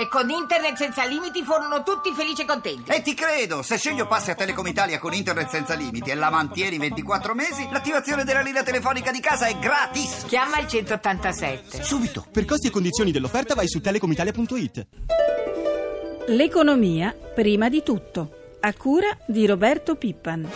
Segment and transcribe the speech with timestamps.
[0.00, 2.90] E con internet senza limiti furono tutti felici e contenti.
[2.90, 6.30] E ti credo, se sceglio passi a Telecom Italia con internet senza limiti e la
[6.30, 10.24] mantieni 24 mesi, l'attivazione della linea telefonica di casa è gratis.
[10.26, 11.82] Chiama il 187.
[11.82, 14.86] Subito, per costi e condizioni dell'offerta vai su telecomitalia.it.
[16.28, 20.48] L'economia prima di tutto, a cura di Roberto Pippan.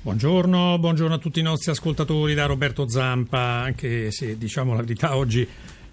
[0.00, 5.16] Buongiorno, buongiorno a tutti i nostri ascoltatori da Roberto Zampa, anche se diciamo la verità
[5.16, 5.46] oggi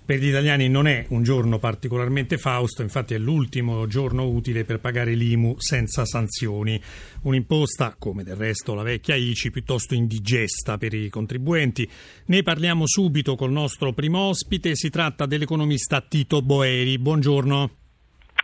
[0.09, 4.79] per gli italiani non è un giorno particolarmente fausto, infatti è l'ultimo giorno utile per
[4.79, 6.81] pagare l'IMU senza sanzioni.
[7.21, 11.87] Un'imposta, come del resto la vecchia ICI, piuttosto indigesta per i contribuenti.
[12.25, 16.97] Ne parliamo subito col nostro primo ospite, si tratta dell'economista Tito Boeri.
[16.97, 17.78] Buongiorno.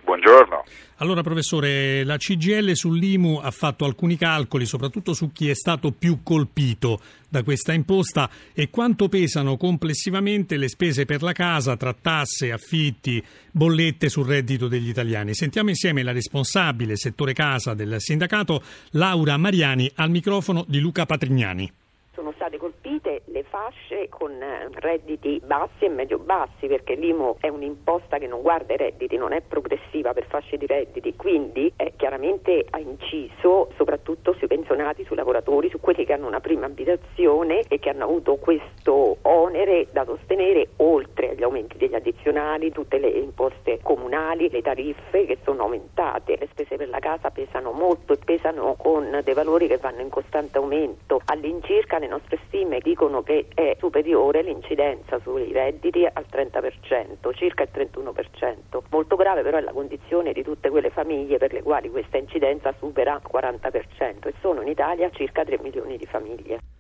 [0.05, 0.63] Buongiorno.
[0.97, 6.19] Allora, professore, la CGL sull'IMU ha fatto alcuni calcoli, soprattutto su chi è stato più
[6.21, 12.51] colpito da questa imposta e quanto pesano complessivamente le spese per la casa tra tasse,
[12.51, 15.33] affitti, bollette sul reddito degli italiani.
[15.33, 21.71] Sentiamo insieme la responsabile settore casa del sindacato, Laura Mariani, al microfono di Luca Patrignani
[22.15, 28.17] sono state colpite le fasce con eh, redditi bassi e medio-bassi perché l'IMU è un'imposta
[28.17, 32.65] che non guarda i redditi, non è progressiva per fasce di redditi, quindi eh, chiaramente
[32.69, 37.79] ha inciso soprattutto sui pensionati, sui lavoratori, su quelli che hanno una prima abitazione e
[37.79, 43.79] che hanno avuto questo onere da sostenere oltre agli aumenti degli addizionali, tutte le imposte
[43.81, 48.75] comunali, le tariffe che sono aumentate, le spese per la casa pesano molto e pesano
[48.77, 51.21] con dei valori che vanno in costante aumento.
[51.23, 57.69] All'incirca le nostre stime dicono che è superiore l'incidenza sui redditi al 30%, circa il
[57.73, 58.81] 31%.
[58.89, 62.73] Molto grave però è la condizione di tutte quelle famiglie per le quali questa incidenza
[62.77, 66.74] supera il 40% e sono in Italia circa 3 milioni di famiglie.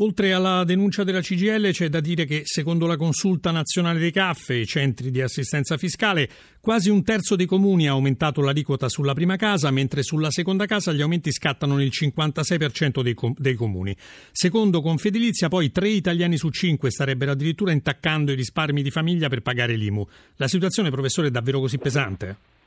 [0.00, 4.50] Oltre alla denuncia della CGL c'è da dire che secondo la consulta nazionale dei CAF
[4.50, 9.12] e i centri di assistenza fiscale quasi un terzo dei comuni ha aumentato l'aliquota sulla
[9.12, 13.96] prima casa mentre sulla seconda casa gli aumenti scattano nel 56% dei, com- dei comuni.
[14.30, 19.42] Secondo Confedilizia poi tre italiani su cinque starebbero addirittura intaccando i risparmi di famiglia per
[19.42, 20.06] pagare l'IMU.
[20.36, 22.57] La situazione professore è davvero così pesante?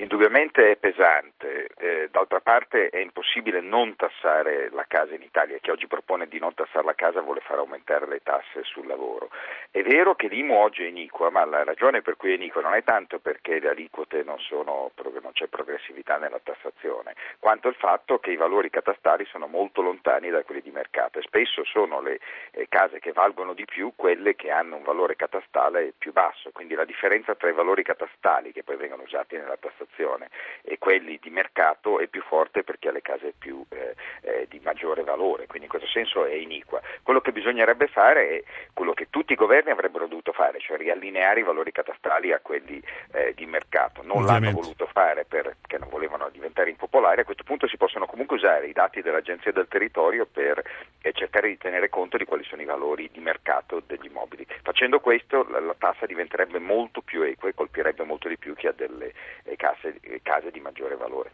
[0.00, 5.70] Indubbiamente è pesante, eh, d'altra parte è impossibile non tassare la casa in Italia, chi
[5.70, 9.28] oggi propone di non tassare la casa vuole far aumentare le tasse sul lavoro.
[9.72, 12.74] È vero che l'IMU oggi è iniqua, ma la ragione per cui è iniqua non
[12.74, 18.20] è tanto perché le aliquote non, sono, non c'è progressività nella tassazione, quanto il fatto
[18.20, 22.20] che i valori catastali sono molto lontani da quelli di mercato e spesso sono le
[22.52, 26.76] eh, case che valgono di più quelle che hanno un valore catastale più basso, quindi
[26.76, 30.28] la differenza tra i valori catastali che poi vengono usati nella tassazione tassazione
[30.62, 34.60] e quelli di mercato è più forte perché ha le case più, eh, eh, di
[34.62, 36.80] maggiore valore, quindi in questo senso è iniqua.
[37.02, 41.40] Quello che bisognerebbe fare è quello che tutti i governi avrebbero dovuto fare, cioè riallineare
[41.40, 42.82] i valori catastali a quelli
[43.12, 44.02] eh, di mercato.
[44.02, 44.46] Non Ovviamente.
[44.46, 48.66] l'hanno voluto fare perché non volevano diventare impopolari, a questo punto si possono comunque usare
[48.66, 50.62] i dati dell'Agenzia del Territorio per
[51.00, 54.46] eh, cercare di tenere conto di quali sono i valori di mercato degli immobili.
[54.62, 58.66] Facendo questo la, la tassa diventerebbe molto più equa e colpirebbe molto di più chi
[58.66, 59.12] ha delle
[59.44, 61.32] eh, case case, case di maggiore valore.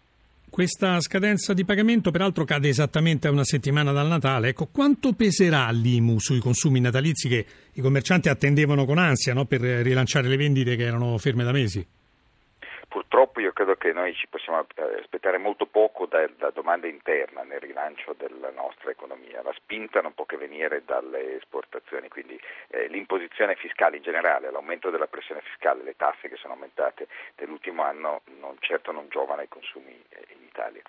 [0.49, 4.49] Questa scadenza di pagamento peraltro cade esattamente a una settimana dal Natale.
[4.49, 9.61] Ecco, quanto peserà l'IMU sui consumi natalizi che i commercianti attendevano con ansia no, per
[9.61, 11.85] rilanciare le vendite che erano ferme da mesi?
[12.95, 17.43] Purtroppo io credo che noi ci possiamo eh, aspettare molto poco da, da, domanda interna
[17.43, 19.43] nel rilancio della nostra economia.
[19.43, 24.91] La spinta non può che venire dalle esportazioni, quindi eh, l'imposizione fiscale in generale, l'aumento
[24.91, 29.49] della pressione fiscale, le tasse che sono aumentate nell'ultimo anno non, certo non giovano ai
[29.49, 30.83] consumi eh, in Italia.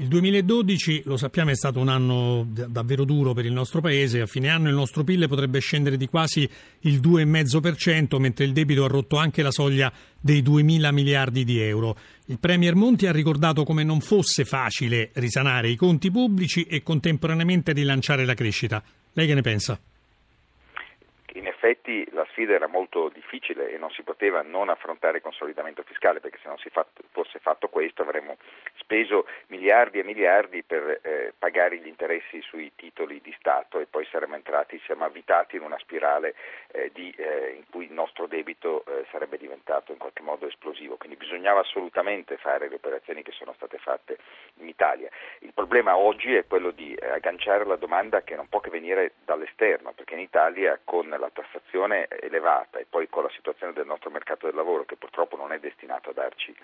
[0.00, 4.20] Il 2012, lo sappiamo, è stato un anno davvero duro per il nostro Paese.
[4.20, 6.48] A fine anno il nostro PIL potrebbe scendere di quasi
[6.82, 11.58] il 2,5%, mentre il debito ha rotto anche la soglia dei 2 mila miliardi di
[11.58, 11.96] euro.
[12.26, 17.72] Il Premier Monti ha ricordato come non fosse facile risanare i conti pubblici e contemporaneamente
[17.72, 18.80] rilanciare la crescita.
[19.14, 19.80] Lei che ne pensa?
[22.18, 26.38] La sfida era molto difficile e non si poteva non affrontare il consolidamento fiscale perché
[26.42, 28.36] se non si fatto, fosse fatto questo avremmo
[28.74, 34.04] speso miliardi e miliardi per eh, pagare gli interessi sui titoli di Stato e poi
[34.10, 36.34] saremmo entrati, siamo avvitati in una spirale
[36.72, 40.96] eh, di, eh, in cui il nostro debito eh, sarebbe diventato in qualche modo esplosivo.
[40.96, 44.18] Quindi bisognava assolutamente fare le operazioni che sono state fatte
[44.54, 45.08] in Italia.
[45.40, 49.12] Il problema oggi è quello di eh, agganciare la domanda che non può che venire
[49.24, 54.10] dall'esterno perché in Italia con la tassazione elevata e poi con la situazione del nostro
[54.10, 56.54] mercato del lavoro che purtroppo non è destinato a darci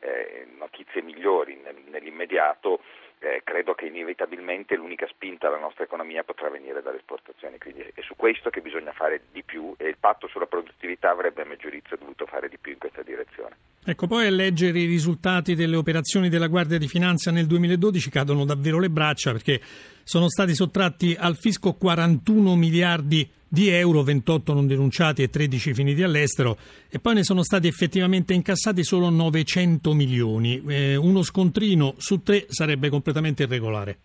[0.00, 2.80] eh, notizie migliori nel, nell'immediato,
[3.18, 8.00] eh, credo che inevitabilmente l'unica spinta alla nostra economia potrà venire dalle esportazioni, quindi è
[8.02, 11.56] su questo che bisogna fare di più e il patto sulla produttività avrebbe a mio
[11.56, 13.56] giudizio dovuto fare di più in questa direzione.
[13.86, 18.44] Ecco, poi a leggere i risultati delle operazioni della Guardia di Finanza nel 2012 cadono
[18.44, 19.60] davvero le braccia perché
[20.02, 26.02] sono stati sottratti al fisco 41 miliardi di euro, 28 non denunciati e 13 finiti
[26.02, 26.58] all'estero
[26.90, 30.62] e poi ne sono stati effettivamente incassati solo 900 milioni.
[30.66, 33.98] Eh, uno scontrino su tre sarebbe completamente irregolare.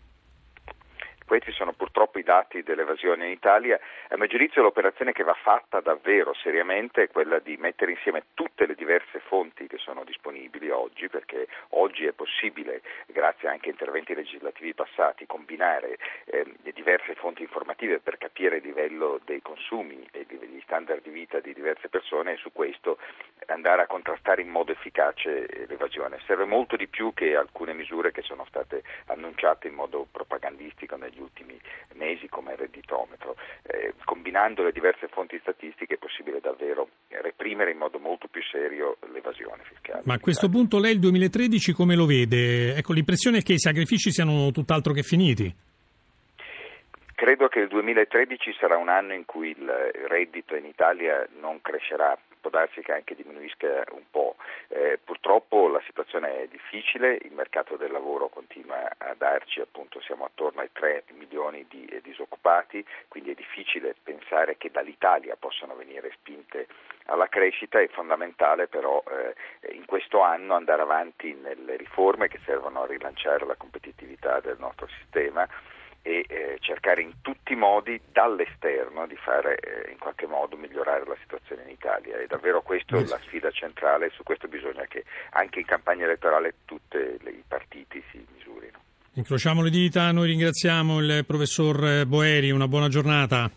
[1.30, 3.80] Questi sono purtroppo i dati dell'evasione in Italia.
[4.08, 8.66] A mio giudizio l'operazione che va fatta davvero seriamente è quella di mettere insieme tutte
[8.66, 11.48] le diverse fonti che sono disponibili oggi, perché
[11.78, 18.00] oggi è possibile, grazie anche a interventi legislativi passati, combinare eh, le diverse fonti informative
[18.00, 22.38] per capire il livello dei consumi e gli standard di vita di diverse persone e
[22.38, 22.98] su questo
[23.46, 26.20] andare a contrastare in modo efficace l'evasione.
[26.26, 31.19] Serve molto di più che alcune misure che sono state annunciate in modo propagandistico negli
[31.20, 31.60] negli ultimi
[31.94, 33.36] mesi come redditometro.
[33.64, 38.98] Eh, combinando le diverse fonti statistiche è possibile davvero reprimere in modo molto più serio
[39.12, 40.02] l'evasione fiscale.
[40.06, 42.76] Ma a questo punto lei il 2013 come lo vede?
[42.76, 45.54] Ecco, l'impressione è che i sacrifici siano tutt'altro che finiti.
[47.16, 49.70] Credo che il 2013 sarà un anno in cui il
[50.08, 54.36] reddito in Italia non crescerà può darsi che anche diminuisca un po'.
[54.70, 60.26] Eh, purtroppo la situazione è difficile, il mercato del lavoro continua a darci, appunto siamo
[60.26, 66.12] attorno ai 3 milioni di eh, disoccupati, quindi è difficile pensare che dall'Italia possano venire
[66.12, 66.68] spinte
[67.06, 72.84] alla crescita, è fondamentale però eh, in questo anno andare avanti nelle riforme che servono
[72.84, 75.48] a rilanciare la competitività del nostro sistema
[76.02, 81.06] e eh, cercare in tutti i modi dall'esterno di fare eh, in qualche modo migliorare
[81.06, 82.18] la situazione in Italia.
[82.20, 86.56] È davvero questa la sfida centrale e su questo bisogna che anche in campagna elettorale
[86.66, 88.80] tutti i partiti si misurino.
[89.14, 93.50] Incrociamo le dita, noi ringraziamo il professor Boeri, una buona giornata.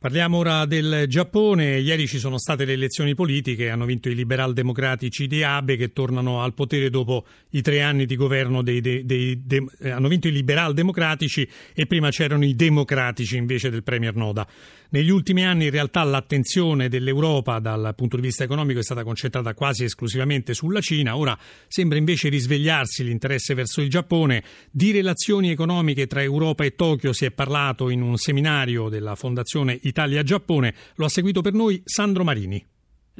[0.00, 1.80] Parliamo ora del Giappone.
[1.80, 5.92] Ieri ci sono state le elezioni politiche, hanno vinto i liberal democratici di Abe che
[5.92, 10.06] tornano al potere dopo i tre anni di governo dei, dei, dei, dei eh, hanno
[10.06, 14.46] vinto i liberal democratici e prima c'erano i democratici invece del Premier Noda.
[14.90, 19.52] Negli ultimi anni in realtà l'attenzione dell'Europa dal punto di vista economico è stata concentrata
[19.52, 21.36] quasi esclusivamente sulla Cina, ora
[21.66, 24.42] sembra invece risvegliarsi l'interesse verso il Giappone.
[24.70, 29.78] Di relazioni economiche tra Europa e Tokyo si è parlato in un seminario della Fondazione
[29.98, 32.64] Italia-Giappone, lo ha seguito per noi Sandro Marini.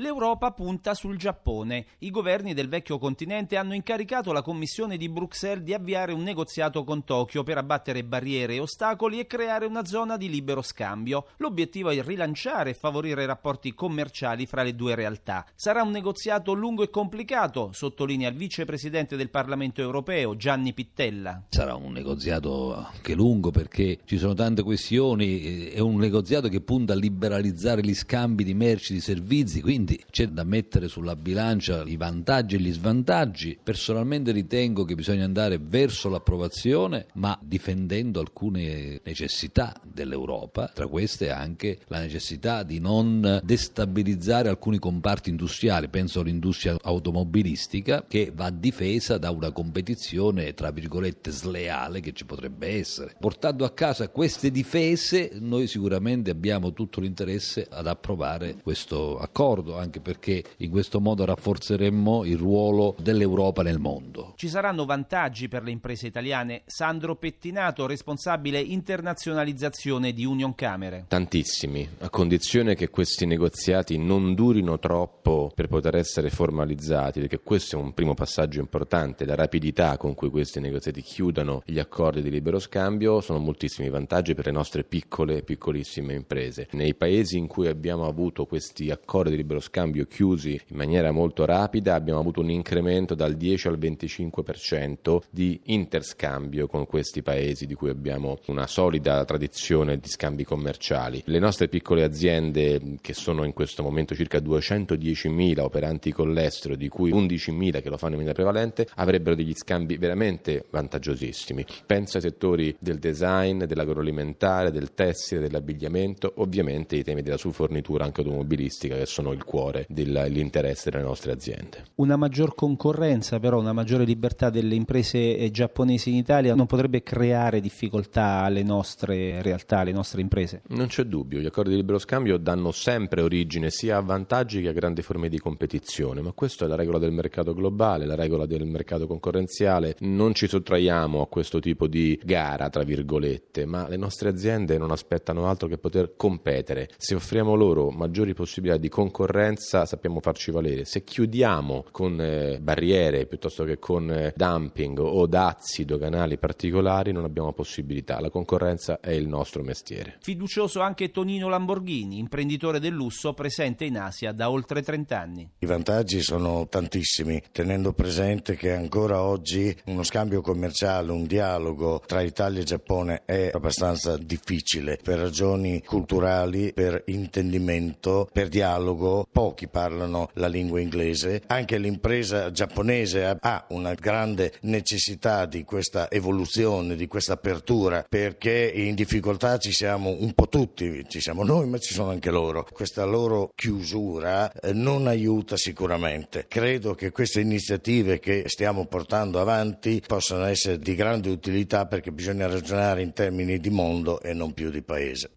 [0.01, 1.85] L'Europa punta sul Giappone.
[1.99, 6.85] I governi del vecchio continente hanno incaricato la Commissione di Bruxelles di avviare un negoziato
[6.85, 11.27] con Tokyo per abbattere barriere e ostacoli e creare una zona di libero scambio.
[11.39, 15.45] L'obiettivo è rilanciare e favorire rapporti commerciali fra le due realtà.
[15.57, 21.43] Sarà un negoziato lungo e complicato, sottolinea il vicepresidente del Parlamento europeo Gianni Pittella.
[21.49, 26.93] Sarà un negoziato anche lungo perché ci sono tante questioni, è un negoziato che punta
[26.93, 31.17] a liberalizzare gli scambi di merci e di servizi, quindi quindi c'è da mettere sulla
[31.17, 33.59] bilancia i vantaggi e gli svantaggi.
[33.63, 41.79] Personalmente ritengo che bisogna andare verso l'approvazione, ma difendendo alcune necessità dell'Europa, tra queste anche
[41.87, 49.31] la necessità di non destabilizzare alcuni comparti industriali, penso all'industria automobilistica, che va difesa da
[49.31, 53.17] una competizione tra virgolette sleale che ci potrebbe essere.
[53.19, 60.01] Portando a casa queste difese, noi sicuramente abbiamo tutto l'interesse ad approvare questo accordo anche
[60.01, 64.35] perché in questo modo rafforzeremmo il ruolo dell'Europa nel mondo.
[64.37, 66.63] Ci saranno vantaggi per le imprese italiane.
[66.67, 71.05] Sandro Pettinato, responsabile internazionalizzazione di Union Camere.
[71.09, 77.77] Tantissimi, a condizione che questi negoziati non durino troppo per poter essere formalizzati, perché questo
[77.77, 82.31] è un primo passaggio importante, la rapidità con cui questi negoziati chiudano gli accordi di
[82.31, 86.69] libero scambio, sono moltissimi vantaggi per le nostre piccole e piccolissime imprese.
[86.73, 91.11] Nei paesi in cui abbiamo avuto questi accordi di libero scambio, scambio chiusi in maniera
[91.11, 97.67] molto rapida, abbiamo avuto un incremento dal 10 al 25% di interscambio con questi paesi
[97.67, 101.23] di cui abbiamo una solida tradizione di scambi commerciali.
[101.25, 106.89] Le nostre piccole aziende, che sono in questo momento circa 210.000 operanti con l'estero, di
[106.89, 111.65] cui 11.000 che lo fanno in maniera prevalente, avrebbero degli scambi veramente vantaggiosissimi.
[111.87, 118.05] Penso ai settori del design, dell'agroalimentare, del tessile, dell'abbigliamento, ovviamente i temi della sua fornitura
[118.05, 121.85] anche automobilistica che sono il cuore dell'interesse delle nostre aziende.
[121.95, 127.03] Una maggior concorrenza, però, una maggiore libertà delle imprese eh, giapponesi in Italia non potrebbe
[127.03, 130.61] creare difficoltà alle nostre realtà, alle nostre imprese?
[130.69, 134.69] Non c'è dubbio, gli accordi di libero scambio danno sempre origine sia a vantaggi che
[134.69, 138.45] a grandi forme di competizione, ma questa è la regola del mercato globale, la regola
[138.45, 139.97] del mercato concorrenziale.
[140.01, 144.91] Non ci sottraiamo a questo tipo di gara, tra virgolette, ma le nostre aziende non
[144.91, 146.91] aspettano altro che poter competere.
[146.99, 150.85] Se offriamo loro maggiori possibilità di concorrenza, sappiamo farci valere.
[150.85, 157.25] Se chiudiamo con eh, barriere piuttosto che con eh, dumping o dazi doganali particolari, non
[157.25, 158.21] abbiamo possibilità.
[158.21, 160.17] La concorrenza è il nostro mestiere.
[160.21, 165.51] Fiducioso anche Tonino Lamborghini, imprenditore del lusso presente in Asia da oltre 30 anni.
[165.59, 172.23] I vantaggi sono tantissimi, tenendo presente che ancora oggi uno scambio commerciale, un dialogo tra
[172.23, 179.28] Italia e Giappone è abbastanza difficile per ragioni culturali, per intendimento, per dialogo.
[179.31, 181.43] Pochi parlano la lingua inglese.
[181.47, 188.95] Anche l'impresa giapponese ha una grande necessità di questa evoluzione, di questa apertura, perché in
[188.95, 192.67] difficoltà ci siamo un po' tutti, ci siamo noi, ma ci sono anche loro.
[192.71, 196.47] Questa loro chiusura eh, non aiuta sicuramente.
[196.49, 202.47] Credo che queste iniziative che stiamo portando avanti possano essere di grande utilità perché bisogna
[202.47, 205.31] ragionare in termini di mondo e non più di paese.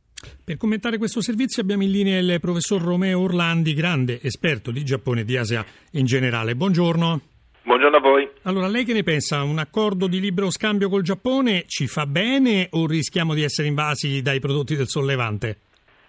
[0.43, 5.21] Per commentare questo servizio abbiamo in linea il professor Romeo Orlandi, grande esperto di Giappone
[5.21, 6.55] e di Asia in generale.
[6.55, 7.21] Buongiorno.
[7.63, 8.29] Buongiorno a voi.
[8.43, 9.43] Allora, lei che ne pensa?
[9.43, 14.21] Un accordo di libero scambio col Giappone ci fa bene o rischiamo di essere invasi
[14.21, 15.57] dai prodotti del sollevante?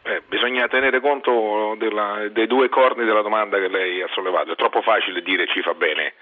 [0.02, 4.52] Eh, bisogna tenere conto della, dei due corni della domanda che lei ha sollevato.
[4.52, 6.14] È troppo facile dire ci fa bene.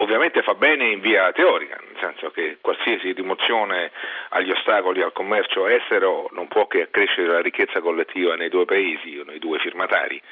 [0.00, 3.90] Ovviamente fa bene in via teorica, nel senso che qualsiasi rimozione
[4.28, 9.18] agli ostacoli al commercio estero non può che accrescere la ricchezza collettiva nei due paesi
[9.18, 10.22] o nei due firmatari.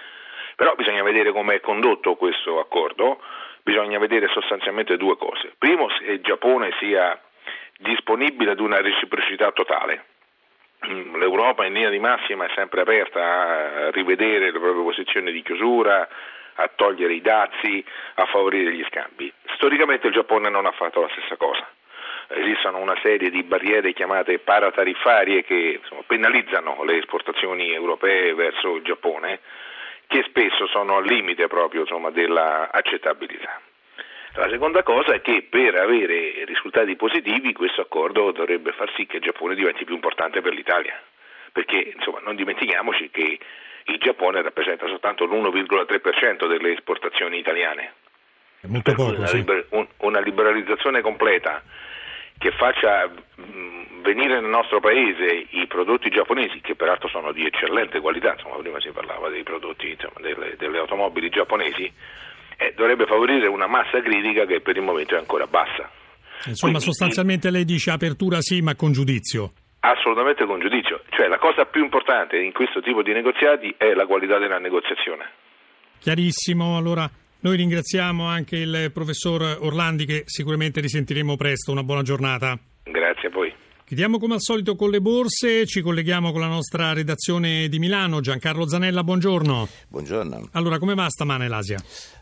[0.54, 3.20] Però bisogna vedere come è condotto questo accordo,
[3.62, 5.54] bisogna vedere sostanzialmente due cose.
[5.58, 7.20] Primo, se il Giappone sia
[7.78, 10.04] disponibile ad una reciprocità totale.
[10.78, 16.08] L'Europa in linea di massima è sempre aperta a rivedere le proprie posizioni di chiusura,
[16.56, 17.84] a togliere i dazi,
[18.14, 19.32] a favorire gli scambi.
[19.54, 21.66] Storicamente il Giappone non ha fatto la stessa cosa.
[22.28, 28.82] Esistono una serie di barriere chiamate paratariffarie che insomma, penalizzano le esportazioni europee verso il
[28.82, 29.40] Giappone,
[30.08, 33.60] che spesso sono al limite proprio dell'accettabilità.
[34.34, 39.16] La seconda cosa è che per avere risultati positivi questo accordo dovrebbe far sì che
[39.16, 41.00] il Giappone diventi più importante per l'Italia,
[41.52, 43.38] perché insomma, non dimentichiamoci che
[43.86, 47.92] il Giappone rappresenta soltanto l'1,3% delle esportazioni italiane.
[48.60, 49.36] È molto poco, una, sì.
[49.36, 51.62] liber- un- una liberalizzazione completa
[52.38, 53.10] che faccia
[54.02, 58.80] venire nel nostro paese i prodotti giapponesi, che peraltro sono di eccellente qualità, insomma, prima
[58.80, 61.90] si parlava dei prodotti insomma, delle, delle, automobili giapponesi,
[62.56, 65.90] eh, dovrebbe favorire una massa critica che per il momento è ancora bassa.
[66.44, 69.52] Insomma, Quindi, sostanzialmente lei dice apertura sì, ma con giudizio.
[69.80, 74.06] Assolutamente con giudizio, cioè la cosa più importante in questo tipo di negoziati è la
[74.06, 75.24] qualità della negoziazione.
[75.98, 77.08] Chiarissimo, allora
[77.40, 82.58] noi ringraziamo anche il professor Orlandi che sicuramente risentiremo presto, una buona giornata.
[82.82, 83.54] Grazie a voi.
[83.86, 88.18] Chiudiamo come al solito con le borse, ci colleghiamo con la nostra redazione di Milano.
[88.18, 89.68] Giancarlo Zanella, buongiorno.
[89.88, 90.48] Buongiorno.
[90.54, 91.78] Allora, come va stamane l'Asia?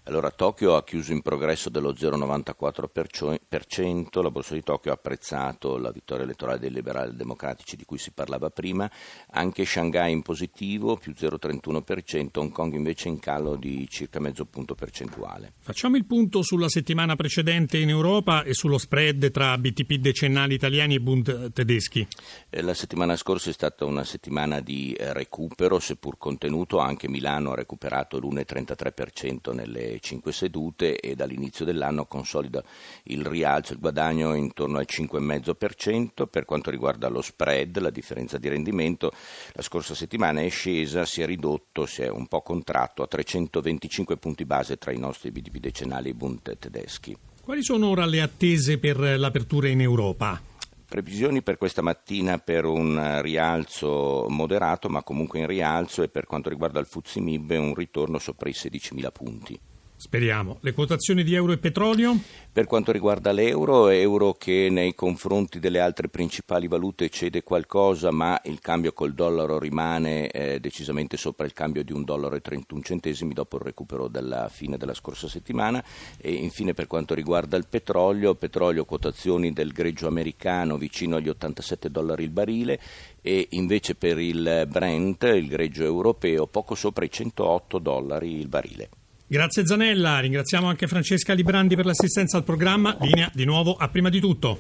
[0.07, 5.91] Allora, Tokyo ha chiuso in progresso dello 0,94%, la borsa di Tokyo ha apprezzato la
[5.91, 8.91] vittoria elettorale dei liberali democratici di cui si parlava prima,
[9.31, 14.75] anche Shanghai in positivo, più 0,31%, Hong Kong invece in calo di circa mezzo punto
[14.75, 15.55] percentuale.
[15.61, 20.97] Facciamo il punto sulla settimana precedente in Europa e sullo spread tra BTP decennali italiani
[20.97, 22.07] e Bund tedeschi.
[22.51, 27.53] Eh, La settimana scorsa è stata una settimana di eh, recupero, seppur contenuto, anche Milano
[27.53, 32.63] ha recuperato l'1,33% nelle 5 sedute e dall'inizio dell'anno consolida
[33.05, 36.27] il rialzo, il guadagno intorno al 5,5%.
[36.29, 39.13] Per quanto riguarda lo spread, la differenza di rendimento,
[39.53, 44.17] la scorsa settimana è scesa, si è ridotto, si è un po' contratto a 325
[44.17, 47.17] punti base tra i nostri BTP decennali e i Bund tedeschi.
[47.43, 50.41] Quali sono ora le attese per l'apertura in Europa?
[50.87, 56.49] Previsioni per questa mattina per un rialzo moderato, ma comunque in rialzo, e per quanto
[56.49, 59.61] riguarda il Fuzzi Mib un ritorno sopra i 16.000 punti.
[59.97, 60.59] Speriamo.
[60.61, 62.19] Le quotazioni di euro e petrolio?
[62.53, 68.39] Per quanto riguarda l'euro, euro che nei confronti delle altre principali valute cede qualcosa, ma
[68.45, 73.35] il cambio col dollaro rimane eh, decisamente sopra il cambio di un dollaro 31 centesimi
[73.35, 75.83] dopo il recupero della fine della scorsa settimana.
[76.19, 81.91] E infine per quanto riguarda il petrolio, petrolio quotazioni del greggio americano vicino agli 87
[81.91, 82.81] dollari il barile
[83.23, 88.89] e invece per il Brent, il greggio europeo, poco sopra i 108 dollari il barile.
[89.35, 92.97] Grazie Zanella, ringraziamo anche Francesca Librandi per l'assistenza al programma.
[93.01, 94.59] Linea di nuovo a prima di tutto.